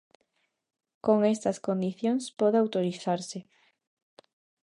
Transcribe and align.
Con 1.05 1.17
estas 1.35 1.57
condicións 1.67 2.23
pode 2.39 2.57
autorizarse. 2.59 3.39